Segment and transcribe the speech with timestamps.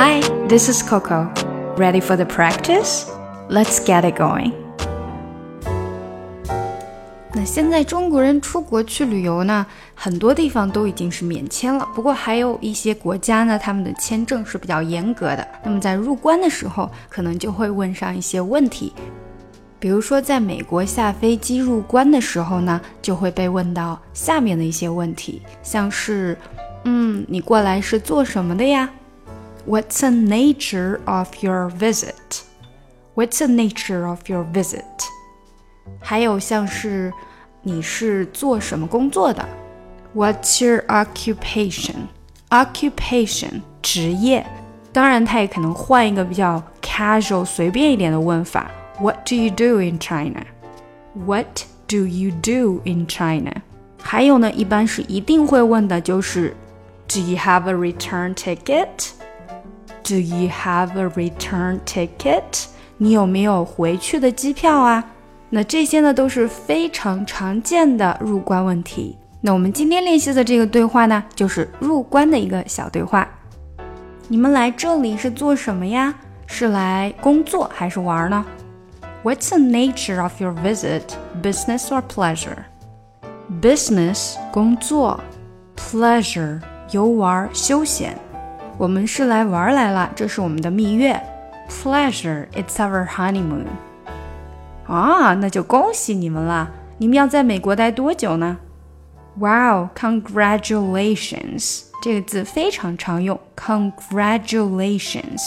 [0.00, 1.28] Hi, this is Coco.
[1.76, 3.06] Ready for the practice?
[3.50, 4.52] Let's get it going.
[7.34, 9.66] 那现在中国人出国去旅游呢，
[9.96, 11.84] 很多地方都已经是免签了。
[11.96, 15.44] 不过还有一些国家呢，他们的签证是比较严格的。
[15.64, 18.92] 那么在入关的时候，可能就会问上一些问题。
[19.80, 26.38] 比如说，在美国下飞机入关的时候呢，就会被问到下面的一些问题，像是，
[26.84, 28.88] 嗯，你过来是做什么的呀
[29.67, 32.43] ？What's the nature of your visit?
[33.15, 34.83] What's the nature of your visit?
[35.99, 37.13] 还有像是，
[37.61, 39.47] 你是做什么工作的？
[40.15, 42.07] What's your occupation?
[42.49, 44.45] Occupation 职业，
[44.91, 48.69] 当然它也可能换一个比较 casual 随便一点的问法。
[48.99, 50.45] What do you do in China?
[51.13, 53.53] What do you do in China?
[54.01, 56.55] 还有呢，一般是一定会问的就是
[57.07, 58.87] Do you have a return ticket?
[60.08, 62.64] Do you have a return ticket?
[62.96, 65.04] 你有没有回去的机票啊？
[65.50, 69.18] 那这些呢都是非常常见的入关问题。
[69.42, 73.28] 那我们今天练习的这个对话呢，就是入关的一个小对话。
[74.28, 76.14] 你们来这里是做什么呀？
[76.46, 78.42] 是来工作还是玩呢
[79.22, 81.02] ？What's the nature of your visit,
[81.42, 82.64] business or pleasure?
[83.60, 85.20] Business 工作
[85.76, 88.16] ，pleasure 游玩休闲。
[88.78, 91.20] 我们是来玩来了，这是我们的蜜月。
[91.68, 93.66] Pleasure, it's our honeymoon.
[94.86, 96.68] 啊，那就恭喜你们啦！
[96.98, 98.56] 你们要在美国待多久呢
[99.38, 101.86] ？Wow, congratulations！
[102.00, 105.42] 这个字非常常用，congratulations。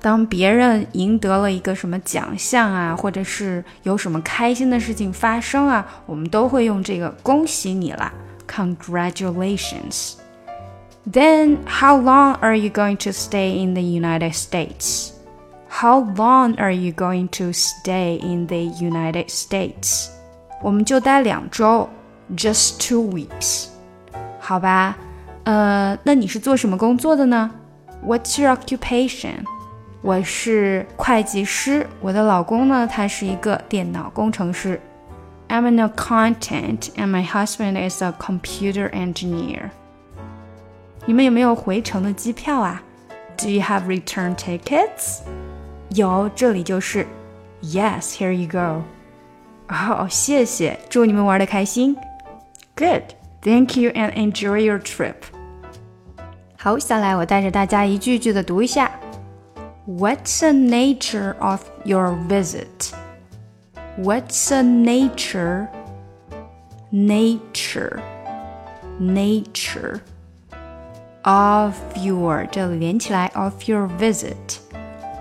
[0.00, 8.12] 当别人赢得了一个什么奖项啊，或者是有什么开心的事情发生啊，我们都会用这个恭喜你啦
[8.48, 10.14] ，Congratulations.
[11.11, 15.13] Then how long are you going to stay in the United States?
[15.69, 20.09] How long are you going to stay in the United States?
[20.61, 21.89] 我们就待两周，
[22.35, 23.67] just two weeks.
[24.39, 24.97] 好吧，
[25.45, 27.49] 呃，那你是做什么工作的呢？
[28.05, 29.45] What's your occupation?
[30.01, 34.79] 我是会计师，我的老公呢，他是一个电脑工程师。
[35.47, 39.71] I'm an accountant and my husband is a computer engineer.
[41.05, 42.81] 你们有没有回程的机票啊？
[43.37, 45.19] Do you have return tickets?
[45.89, 47.07] 有，这里就是。
[47.61, 48.83] Yes, here you go.
[49.67, 51.95] 好，谢谢，祝你们玩的开心。
[52.75, 53.03] Good,
[53.41, 55.15] thank you and enjoy your trip.
[56.57, 58.91] 好，下来我带着大家一句句的读一下。
[59.87, 62.91] What's the nature of your visit?
[63.97, 65.67] What's the nature?
[66.91, 67.99] Nature,
[68.99, 69.99] nature
[71.23, 74.57] of your 这里连起来 of your visit,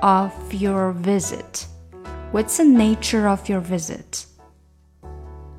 [0.00, 1.66] of your visit.
[2.32, 4.24] What's the nature of your visit?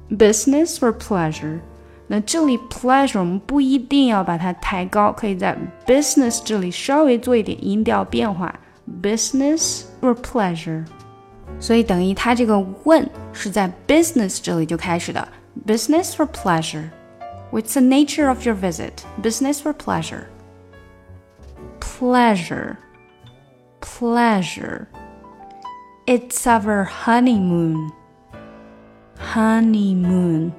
[0.09, 1.59] Business or pleasure?
[2.07, 8.53] 那这里 pleasure 我们不一定要把它抬高，可以在 business 这里稍微做一点音调变化。
[9.03, 10.85] business or pleasure？
[11.59, 15.27] 所以等于它这个问是在 business 这里就开始的，
[15.67, 18.93] business or pleasure。What's the nature of your visit?
[19.21, 20.25] Business or pleasure?
[22.03, 22.79] Pleasure.
[23.81, 24.89] Pleasure.
[26.07, 27.91] It's our honeymoon.
[29.17, 30.53] Honeymoon.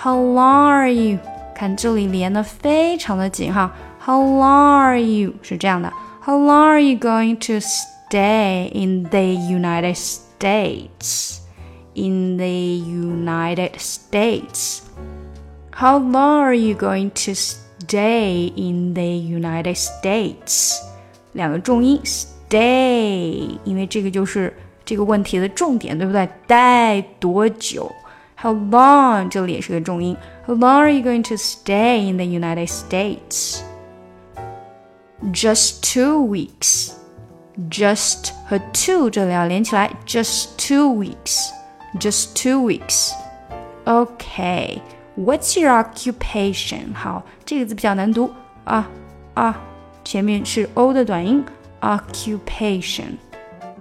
[0.04, 1.20] How long are you?
[1.56, 3.76] 看这里连的非常的紧哈。
[4.04, 5.92] How long are you 是这样的。
[6.22, 11.40] How long are you going to stay in the United States?
[11.96, 14.84] In the United States.
[15.72, 20.80] How long are you going to stay in the United States？
[21.34, 24.56] 两个重音 stay，因为这个就是
[24.86, 26.30] 这个问题的重点，对不对？
[26.48, 27.92] 待多久
[28.44, 29.30] ？How long？
[29.30, 30.16] 这里也是个重音。
[30.46, 33.62] How long are you going to stay in the United States?
[35.34, 36.94] Just two weeks.
[37.70, 41.50] Just 和 two 这里要连起来，just two weeks.
[42.00, 43.12] Just two weeks.
[43.86, 44.82] Okay.
[45.18, 46.94] What's your occupation?
[46.94, 48.32] 好，这个字比较难读
[48.64, 48.90] 啊
[49.34, 49.60] 啊，
[50.06, 51.44] 前面是 o 的短音。
[51.82, 53.18] Occupation.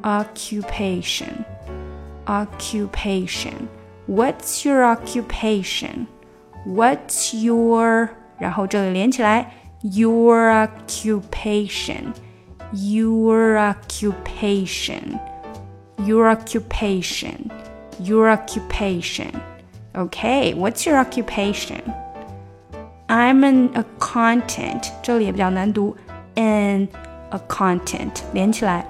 [0.02, 1.28] Occupation.
[4.02, 4.02] Occupation.
[4.06, 6.06] What's your occupation?
[6.66, 9.52] What's your 然后这里连起来，
[9.82, 12.12] your occupation,
[12.72, 15.18] your occupation,
[16.06, 17.50] your occupation,
[18.02, 19.32] your occupation.
[19.94, 21.82] Okay, what's your occupation?
[23.08, 24.90] I'm an accountant.
[25.02, 25.96] 这里也比较难读，
[26.36, 26.88] an
[27.30, 28.86] accountant 连起来，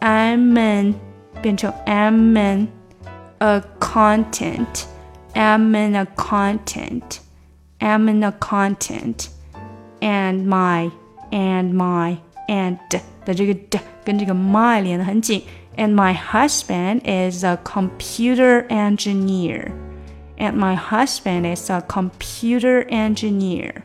[0.00, 0.94] I'm an
[1.40, 2.68] 变成 I'm an
[3.92, 4.86] accountant.
[5.34, 7.20] am an accountant.
[7.80, 9.28] am an accountant.
[10.00, 10.90] And my,
[11.30, 12.18] and my,
[12.48, 12.78] and
[13.24, 15.42] 的这个的跟这个 my 连得很紧。
[15.76, 19.70] And my husband is a computer engineer.
[20.36, 23.82] And my husband is a computer engineer.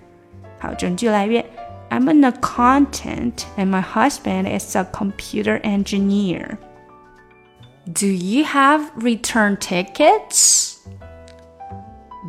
[0.60, 1.46] 好，整句来一遍。
[1.90, 6.58] I'm an accountant, and my husband is a computer engineer.
[7.88, 10.78] Do you have return tickets?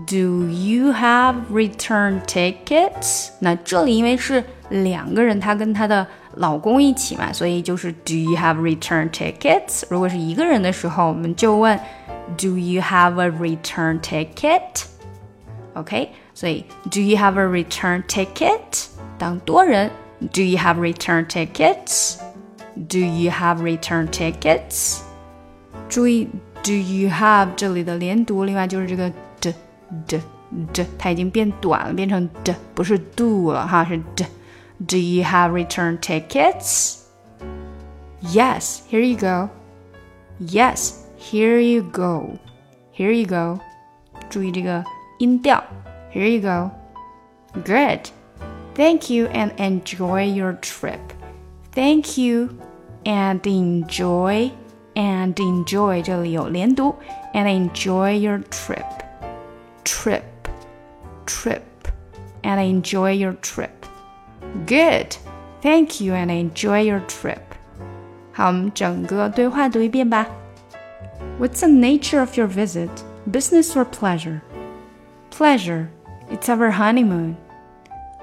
[0.06, 3.30] Do you have return tickets？
[3.38, 6.04] 那这里因为是两个人，她跟她的
[6.34, 9.84] 老公一起嘛，所以就是 Do you have return tickets？
[9.88, 11.78] 如果是一个人的时候，我们就问
[12.36, 18.88] Do you have a return ticket？OK，所以 Do you have a return ticket？
[19.16, 19.90] 当多人，
[20.32, 24.98] Do you have return tickets？Do you have return tickets？
[25.88, 26.28] 注意
[26.62, 29.10] Do you have 这里的连读，另外就是这个
[29.40, 29.54] d
[30.06, 30.20] d
[30.72, 37.00] d，它已经变短了，变成 d，不是 do 了哈，是 d。Do you have return tickets?
[38.22, 39.50] Yes, here you go.
[40.40, 42.38] Yes, here you go.
[42.96, 43.60] Here you go.
[44.30, 44.82] 注意这个
[45.18, 45.62] 音调。
[46.12, 46.70] Here you go.
[47.60, 48.08] Good.
[48.74, 50.98] Thank you and enjoy your trip.
[51.72, 52.50] Thank you
[53.04, 54.50] and enjoy
[54.94, 56.94] and enjoy 这里有连读
[57.32, 58.84] and enjoy your trip.
[59.84, 60.22] Trip,
[61.26, 61.62] trip,
[62.42, 63.70] and enjoy your trip.
[64.66, 65.16] Good.
[65.62, 67.40] Thank you and enjoy your trip.
[68.32, 70.26] 好，我们整个对话读一遍吧。
[71.40, 72.90] What's the nature of your visit?
[73.30, 74.40] Business or pleasure?
[75.30, 75.88] Pleasure.
[76.30, 77.36] It's our honeymoon.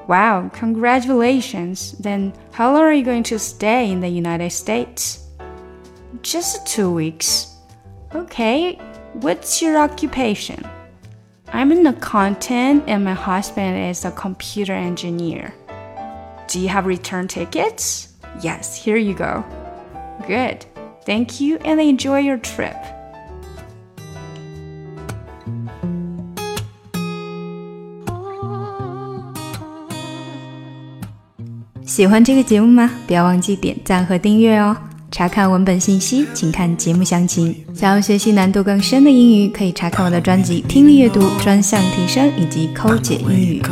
[0.08, 1.94] Wow, congratulations.
[2.00, 5.20] Then how long are you going to stay in the United States?
[6.22, 7.56] Just two weeks.
[8.14, 8.78] Okay,
[9.14, 10.64] what's your occupation?
[11.54, 15.54] I'm an accountant and my husband is a computer engineer.
[16.48, 18.10] Do you have return tickets?
[18.42, 19.44] Yes, here you go.
[20.28, 20.66] Good.
[21.06, 22.76] Thank you and enjoy your trip.
[31.86, 32.90] 喜欢这个节目吗？
[33.06, 34.78] 不要忘记点赞和订阅哦！
[35.17, 37.65] 查看文本信息，请看节目详情。
[37.75, 43.63] 想要学习难度更深的英语，可以查看我的专辑《听力阅读专项提升》以及《抠解英语》。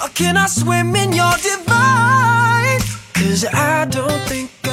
[0.00, 2.23] Or can I swim in your divine?
[3.24, 4.63] Cause I don't think